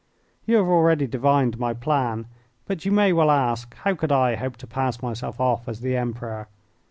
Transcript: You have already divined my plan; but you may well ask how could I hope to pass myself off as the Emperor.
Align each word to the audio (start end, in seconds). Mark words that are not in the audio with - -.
You 0.47 0.55
have 0.55 0.65
already 0.67 1.05
divined 1.05 1.59
my 1.59 1.75
plan; 1.75 2.25
but 2.65 2.85
you 2.85 2.91
may 2.91 3.13
well 3.13 3.29
ask 3.29 3.75
how 3.75 3.93
could 3.93 4.11
I 4.11 4.33
hope 4.33 4.57
to 4.57 4.65
pass 4.65 4.99
myself 5.03 5.39
off 5.39 5.67
as 5.67 5.81
the 5.81 5.95
Emperor. 5.95 6.47